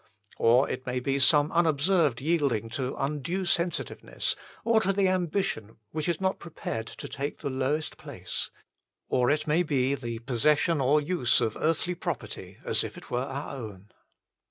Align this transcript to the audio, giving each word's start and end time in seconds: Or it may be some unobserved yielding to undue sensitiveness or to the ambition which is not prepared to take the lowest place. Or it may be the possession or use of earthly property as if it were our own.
Or 0.39 0.67
it 0.67 0.87
may 0.87 0.99
be 0.99 1.19
some 1.19 1.51
unobserved 1.51 2.21
yielding 2.21 2.69
to 2.69 2.95
undue 2.95 3.45
sensitiveness 3.45 4.35
or 4.65 4.81
to 4.81 4.91
the 4.91 5.07
ambition 5.07 5.77
which 5.91 6.09
is 6.09 6.19
not 6.19 6.39
prepared 6.39 6.87
to 6.87 7.07
take 7.07 7.37
the 7.41 7.51
lowest 7.51 7.97
place. 7.97 8.49
Or 9.09 9.29
it 9.29 9.45
may 9.45 9.61
be 9.61 9.93
the 9.93 10.17
possession 10.17 10.81
or 10.81 10.99
use 10.99 11.39
of 11.39 11.55
earthly 11.55 11.93
property 11.93 12.57
as 12.65 12.83
if 12.83 12.97
it 12.97 13.11
were 13.11 13.25
our 13.25 13.55
own. 13.55 13.91